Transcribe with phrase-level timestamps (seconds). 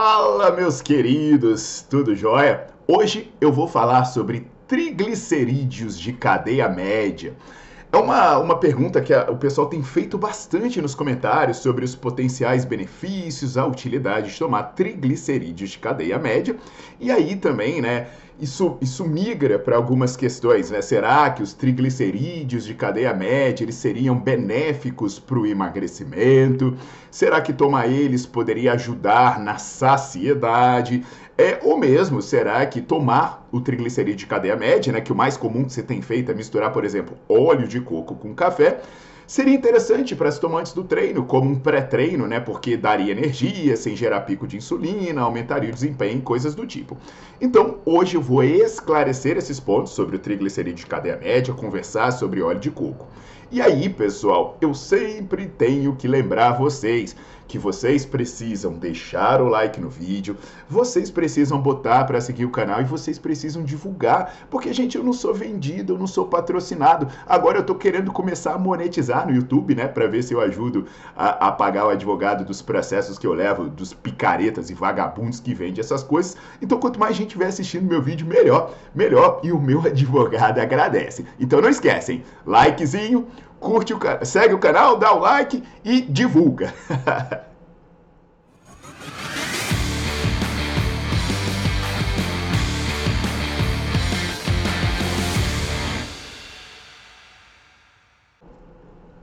[0.00, 2.68] Fala, meus queridos, tudo jóia?
[2.86, 7.34] Hoje eu vou falar sobre triglicerídeos de cadeia média.
[7.90, 11.94] É uma, uma pergunta que a, o pessoal tem feito bastante nos comentários sobre os
[11.94, 16.54] potenciais benefícios, a utilidade de tomar triglicerídeos de cadeia média.
[17.00, 20.82] E aí também, né, isso, isso migra para algumas questões, né?
[20.82, 26.76] Será que os triglicerídeos de cadeia média eles seriam benéficos para o emagrecimento?
[27.10, 31.02] Será que tomar eles poderia ajudar na saciedade?
[31.40, 35.36] É, ou mesmo, será que tomar o triglicerídeo de cadeia média, né, que o mais
[35.36, 38.80] comum que você tem feito é misturar, por exemplo, óleo de coco com café,
[39.28, 42.40] Seria interessante para se tomar antes do treino, como um pré-treino, né?
[42.40, 46.96] Porque daria energia, sem gerar pico de insulina, aumentaria o desempenho, coisas do tipo.
[47.38, 52.40] Então, hoje eu vou esclarecer esses pontos sobre o triglicerídeo de cadeia média, conversar sobre
[52.40, 53.06] óleo de coco.
[53.50, 57.14] E aí, pessoal, eu sempre tenho que lembrar vocês
[57.48, 60.36] que vocês precisam deixar o like no vídeo,
[60.68, 65.14] vocês precisam botar para seguir o canal e vocês precisam divulgar, porque gente, eu não
[65.14, 67.08] sou vendido, eu não sou patrocinado.
[67.26, 70.86] Agora eu tô querendo começar a monetizar no YouTube, né, para ver se eu ajudo
[71.16, 75.54] a, a, pagar o advogado dos processos que eu levo dos picaretas e vagabundos que
[75.54, 76.36] vendem essas coisas.
[76.60, 81.24] Então, quanto mais gente estiver assistindo meu vídeo, melhor, melhor e o meu advogado agradece.
[81.40, 83.26] Então não esquecem, likezinho,
[83.60, 86.72] curte o segue o canal, dá o like e divulga.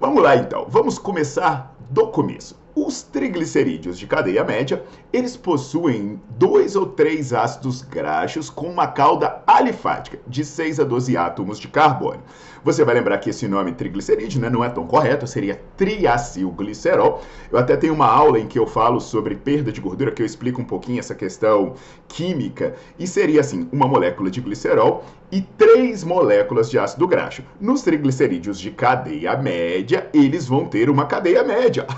[0.00, 2.56] Vamos lá então, vamos começar do começo.
[2.74, 9.37] Os triglicerídeos de cadeia média, eles possuem dois ou três ácidos graxos com uma cauda
[9.58, 12.22] alifática de 6 a 12 átomos de carbono.
[12.64, 17.22] Você vai lembrar que esse nome triglicerídeo né, não é tão correto, seria triacilglicerol.
[17.50, 20.26] Eu até tenho uma aula em que eu falo sobre perda de gordura, que eu
[20.26, 21.74] explico um pouquinho essa questão
[22.08, 27.42] química, e seria assim, uma molécula de glicerol e três moléculas de ácido graxo.
[27.60, 31.86] Nos triglicerídeos de cadeia média, eles vão ter uma cadeia média.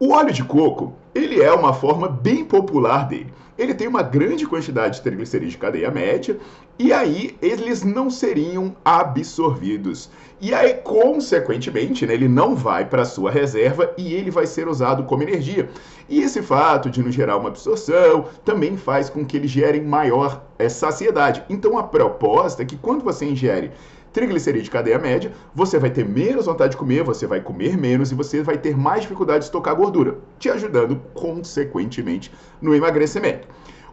[0.00, 4.46] O óleo de coco, ele é uma forma bem popular dele ele tem uma grande
[4.46, 6.38] quantidade de triglicerídeos de cadeia média
[6.78, 10.08] e aí eles não seriam absorvidos.
[10.40, 14.68] E aí, consequentemente, né, ele não vai para a sua reserva e ele vai ser
[14.68, 15.68] usado como energia.
[16.08, 20.44] E esse fato de não gerar uma absorção também faz com que ele gere maior
[20.56, 21.42] é, saciedade.
[21.50, 23.72] Então, a proposta é que quando você ingere
[24.18, 28.10] triglicerídeo de cadeia média, você vai ter menos vontade de comer, você vai comer menos
[28.10, 33.46] e você vai ter mais dificuldade de estocar gordura, te ajudando, consequentemente, no emagrecimento.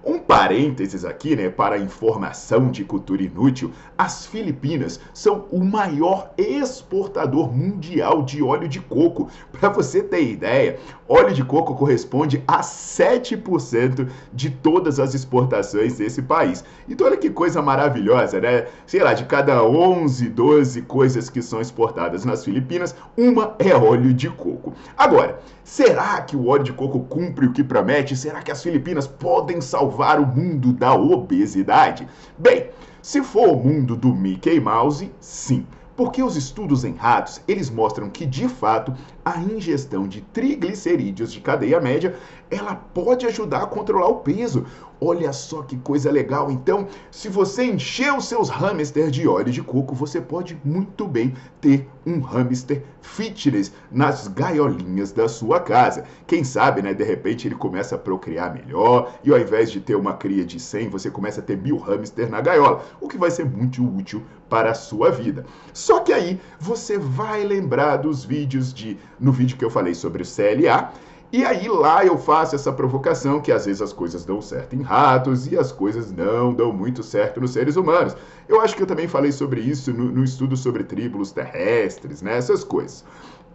[0.05, 7.51] Um parênteses aqui, né, para informação de cultura inútil, as Filipinas são o maior exportador
[7.51, 9.27] mundial de óleo de coco.
[9.51, 10.77] Para você ter ideia,
[11.09, 16.63] óleo de coco corresponde a 7% de todas as exportações desse país.
[16.87, 18.67] Então olha que coisa maravilhosa, né?
[18.85, 24.13] Sei lá, de cada 11, 12 coisas que são exportadas nas Filipinas, uma é óleo
[24.13, 24.71] de coco.
[24.95, 28.15] Agora, será que o óleo de coco cumpre o que promete?
[28.15, 32.05] Será que as Filipinas podem salvar salvar o mundo da obesidade?
[32.37, 32.69] Bem,
[33.01, 35.65] se for o mundo do Mickey Mouse, sim.
[35.95, 38.93] Porque os estudos em ratos, eles mostram que, de fato,
[39.23, 42.13] a ingestão de triglicerídeos de cadeia média,
[42.49, 44.65] ela pode ajudar a controlar o peso.
[44.99, 46.49] Olha só que coisa legal.
[46.49, 51.33] Então, se você encher os seus hamsters de óleo de coco, você pode muito bem
[51.59, 56.05] ter um hamster fitness nas gaiolinhas da sua casa.
[56.25, 59.95] Quem sabe, né, de repente ele começa a procriar melhor e ao invés de ter
[59.95, 63.31] uma cria de 100, você começa a ter mil hamsters na gaiola, o que vai
[63.31, 65.45] ser muito útil para a sua vida.
[65.73, 70.23] Só que aí você vai lembrar dos vídeos de no vídeo que eu falei sobre
[70.23, 70.93] o CLA
[71.31, 74.81] E aí lá eu faço essa provocação que às vezes as coisas dão certo em
[74.81, 78.15] ratos e as coisas não dão muito certo nos seres humanos.
[78.47, 82.37] Eu acho que eu também falei sobre isso no, no estudo sobre tríbulos terrestres, né?
[82.37, 83.03] Essas coisas.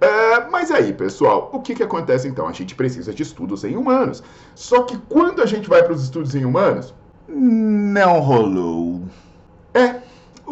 [0.01, 2.49] É, mas aí, pessoal, o que, que acontece então?
[2.49, 4.23] A gente precisa de estudos em humanos.
[4.55, 6.95] Só que quando a gente vai para os estudos em humanos,
[7.29, 9.03] não rolou.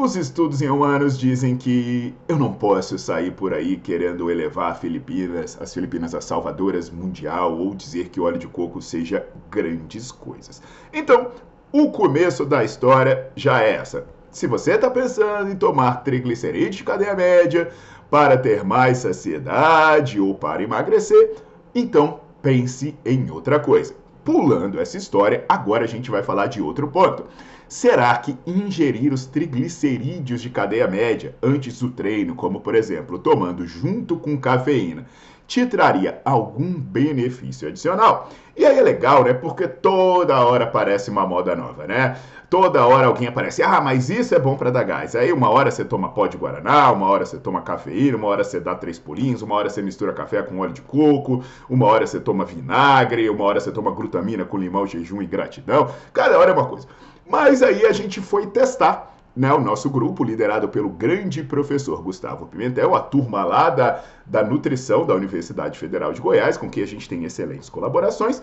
[0.00, 5.59] Os estudos em humanos dizem que eu não posso sair por aí querendo elevar Filipinas,
[5.61, 10.62] as Filipinas a salvadoras mundial ou dizer que o óleo de coco seja grandes coisas.
[10.93, 11.33] Então,
[11.73, 14.06] o começo da história já é essa.
[14.31, 17.69] Se você está pensando em tomar triglicerídeos de cadeia média
[18.09, 21.39] para ter mais saciedade ou para emagrecer,
[21.75, 23.97] então pense em outra coisa.
[24.25, 27.25] Pulando essa história, agora a gente vai falar de outro ponto.
[27.69, 33.67] Será que ingerir os triglicerídeos de cadeia média antes do treino, como por exemplo tomando
[33.67, 35.05] junto com cafeína,
[35.47, 38.31] te traria algum benefício adicional?
[38.56, 39.35] E aí é legal, né?
[39.35, 42.17] Porque toda hora aparece uma moda nova, né?
[42.49, 45.15] Toda hora alguém aparece, ah, mas isso é bom para dar gás.
[45.15, 48.43] Aí uma hora você toma pó de guaraná, uma hora você toma cafeína, uma hora
[48.43, 52.06] você dá três pulinhos, uma hora você mistura café com óleo de coco, uma hora
[52.06, 55.91] você toma vinagre, uma hora você toma glutamina com limão, jejum e gratidão.
[56.15, 56.88] Cada hora é uma coisa.
[57.29, 59.15] Mas aí a gente foi testar.
[59.37, 64.43] Né, o nosso grupo, liderado pelo grande professor Gustavo Pimentel, a turma lá da, da
[64.43, 68.43] nutrição da Universidade Federal de Goiás, com quem a gente tem excelentes colaborações,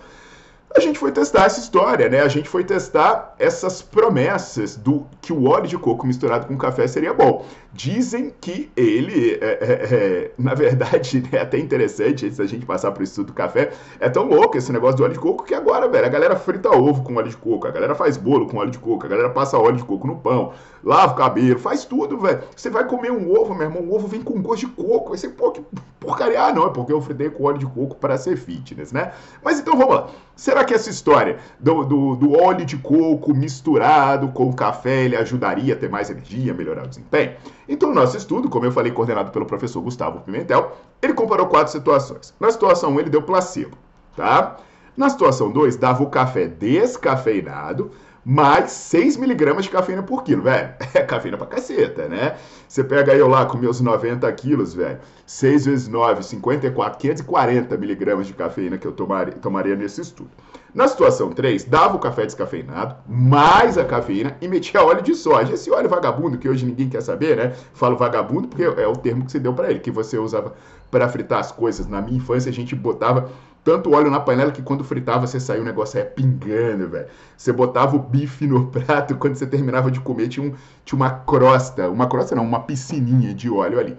[0.76, 2.22] a gente foi testar essa história, né?
[2.22, 6.86] A gente foi testar essas promessas do que o óleo de coco misturado com café
[6.86, 7.46] seria bom.
[7.72, 12.92] Dizem que ele, é, é, é, na verdade, é até interessante antes da gente passar
[12.92, 13.72] para o estudo do café,
[14.02, 16.70] é tão louco esse negócio do óleo de coco que agora, velho, a galera frita
[16.70, 19.30] ovo com óleo de coco, a galera faz bolo com óleo de coco, a galera
[19.30, 20.54] passa óleo de coco no pão,
[20.84, 22.44] lava o cabelo, faz tudo, velho.
[22.56, 25.18] Você vai comer um ovo, meu irmão, o ovo vem com gosto de coco, aí
[25.18, 25.64] você, pô, que
[26.00, 29.14] porcaria, ah, não, é porque eu fritei com óleo de coco para ser fitness, né?
[29.44, 30.08] Mas então vamos lá.
[30.36, 35.74] Será que essa história do, do, do óleo de coco misturado com café ele ajudaria
[35.74, 37.34] a ter mais energia, melhorar o desempenho?
[37.68, 42.34] Então, nosso estudo, como eu falei, coordenado pelo professor Gustavo Pimentel, ele comparou quatro situações.
[42.40, 43.78] Na situação 1, ele deu placebo,
[44.16, 44.58] tá?
[44.98, 47.92] Na situação 2, dava o café descafeinado,
[48.26, 50.74] mais 6 miligramas de cafeína por quilo, velho.
[50.96, 52.36] É cafeína pra caceta, né?
[52.68, 54.98] Você pega eu lá com meus 90 quilos, velho.
[55.28, 60.32] 6 vezes 9, 54, 540 miligramas de cafeína que eu tomaria, tomaria nesse estudo.
[60.74, 65.54] Na situação 3, dava o café descafeinado, mais a cafeína e metia óleo de soja.
[65.54, 67.54] Esse óleo vagabundo, que hoje ninguém quer saber, né?
[67.74, 70.54] Falo vagabundo porque é o termo que você deu para ele, que você usava
[70.90, 71.88] para fritar as coisas.
[71.88, 73.30] Na minha infância, a gente botava
[73.66, 77.08] tanto óleo na panela que quando fritava você saiu o negócio é pingando, velho.
[77.36, 80.54] Você botava o bife no prato, quando você terminava de comer tinha, um,
[80.86, 83.98] tinha uma crosta, uma crosta não, uma piscininha de óleo ali.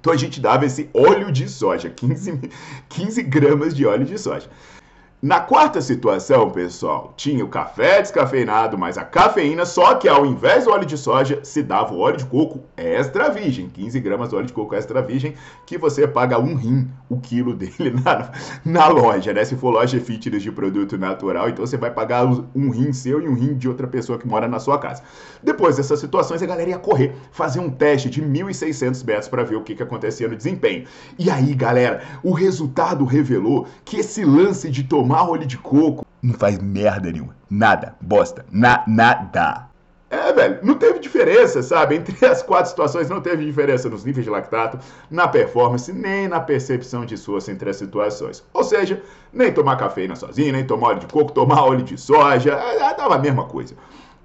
[0.00, 2.50] Então a gente dava esse óleo de soja, 15,
[2.88, 4.48] 15 gramas de óleo de soja.
[5.22, 10.64] Na quarta situação, pessoal, tinha o café descafeinado, mas a cafeína, só que ao invés
[10.64, 14.36] do óleo de soja, se dava o óleo de coco extra virgem, 15 gramas de
[14.36, 15.32] óleo de coco extra virgem,
[15.64, 18.30] que você paga um rim o quilo dele na,
[18.62, 19.42] na loja, né?
[19.42, 23.26] Se for loja fitness de produto natural, então você vai pagar um rim seu e
[23.26, 25.02] um rim de outra pessoa que mora na sua casa.
[25.42, 29.56] Depois dessas situações, a galera ia correr, fazer um teste de 1.600 metros para ver
[29.56, 30.84] o que, que acontecia no desempenho.
[31.18, 36.04] E aí, galera, o resultado revelou que esse lance de tomar tomar óleo de coco
[36.20, 37.36] não faz merda nenhuma.
[37.48, 37.94] Nada.
[38.00, 38.44] Bosta.
[38.50, 39.68] Na, nada.
[40.10, 41.94] É, velho, não teve diferença, sabe?
[41.96, 46.40] Entre as quatro situações não teve diferença nos níveis de lactato, na performance, nem na
[46.40, 48.44] percepção de esforço entre as situações.
[48.52, 49.00] Ou seja,
[49.32, 53.14] nem tomar cafeína sozinho, nem tomar óleo de coco, tomar óleo de soja, é, dava
[53.14, 53.76] a mesma coisa.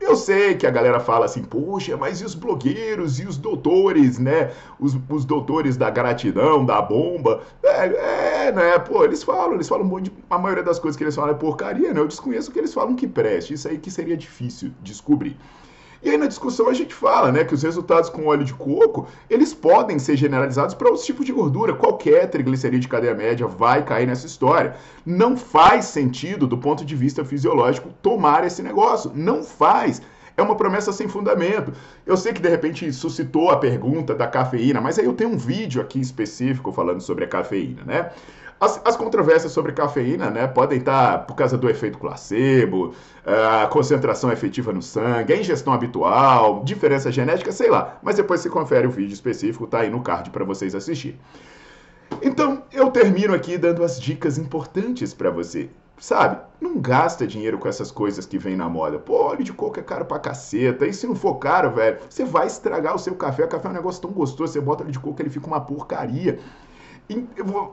[0.01, 4.17] Eu sei que a galera fala assim, poxa, mas e os blogueiros e os doutores,
[4.17, 4.51] né?
[4.79, 7.43] Os, os doutores da gratidão, da bomba.
[7.63, 8.79] É, é, né?
[8.79, 10.13] Pô, eles falam, eles falam um monte de.
[10.27, 11.99] A maioria das coisas que eles falam é porcaria, né?
[11.99, 13.53] Eu desconheço o que eles falam que preste.
[13.53, 15.37] Isso aí que seria difícil descobrir.
[16.03, 19.07] E aí na discussão a gente fala, né, que os resultados com óleo de coco,
[19.29, 21.73] eles podem ser generalizados para outros tipos de gordura.
[21.73, 24.75] Qualquer triglicerídeo de cadeia média vai cair nessa história.
[25.05, 29.11] Não faz sentido, do ponto de vista fisiológico, tomar esse negócio.
[29.13, 30.01] Não faz
[30.37, 31.73] é uma promessa sem fundamento.
[32.05, 35.37] Eu sei que de repente suscitou a pergunta da cafeína, mas aí eu tenho um
[35.37, 38.11] vídeo aqui específico falando sobre a cafeína, né?
[38.61, 42.93] As, as, controvérsias sobre cafeína né, podem estar por causa do efeito placebo,
[43.25, 47.97] a concentração efetiva no sangue, a ingestão habitual, diferença genética, sei lá.
[48.03, 51.19] Mas depois você confere o vídeo específico, tá aí no card para vocês assistirem.
[52.21, 55.71] Então, eu termino aqui dando as dicas importantes para você.
[55.97, 58.99] Sabe, não gasta dinheiro com essas coisas que vem na moda.
[58.99, 60.85] Pô, óleo de coco é caro pra caceta.
[60.85, 63.43] E se não for caro, velho, você vai estragar o seu café.
[63.43, 64.53] O café é um negócio tão gostoso.
[64.53, 66.39] Você bota óleo de coco, ele fica uma porcaria.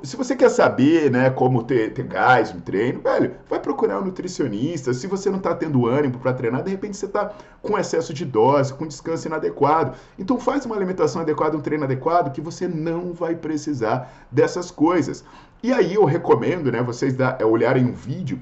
[0.02, 4.04] Se você quer saber, né, como ter, ter gás no treino, velho, vai procurar um
[4.04, 4.92] nutricionista.
[4.94, 8.24] Se você não está tendo ânimo para treinar, de repente você está com excesso de
[8.24, 9.96] dose, com descanso inadequado.
[10.18, 15.24] Então faz uma alimentação adequada, um treino adequado, que você não vai precisar dessas coisas.
[15.62, 18.40] E aí eu recomendo, né, vocês da, é, olharem um vídeo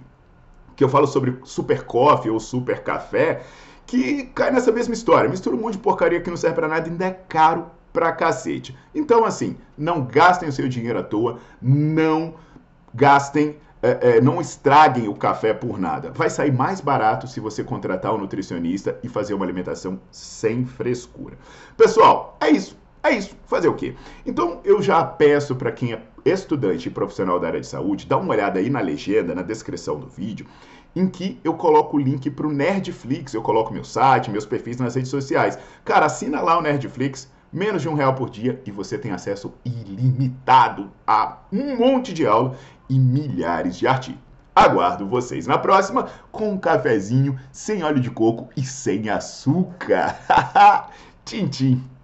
[0.76, 3.42] que eu falo sobre super coffee ou super café,
[3.86, 5.28] que cai nessa mesma história.
[5.28, 8.12] Mistura um monte de porcaria que não serve para nada e ainda é caro pra
[8.12, 8.76] cacete.
[8.94, 12.34] Então, assim, não gastem o seu dinheiro à toa, não
[12.92, 16.10] gastem, é, é, não estraguem o café por nada.
[16.10, 21.38] Vai sair mais barato se você contratar um nutricionista e fazer uma alimentação sem frescura.
[21.74, 22.76] Pessoal, é isso.
[23.02, 23.34] É isso.
[23.46, 23.94] Fazer o quê?
[24.26, 28.18] Então, eu já peço para quem é estudante e profissional da área de saúde, dá
[28.18, 30.46] uma olhada aí na legenda, na descrição do vídeo,
[30.94, 34.76] em que eu coloco o link para o Nerdflix, eu coloco meu site, meus perfis
[34.76, 35.58] nas redes sociais.
[35.82, 39.52] Cara, assina lá o Nerdflix, menos de um real por dia e você tem acesso
[39.64, 42.56] ilimitado a um monte de aula
[42.88, 44.20] e milhares de artigos.
[44.54, 50.18] Aguardo vocês na próxima com um cafezinho sem óleo de coco e sem açúcar.
[51.26, 51.95] tchim, tchim.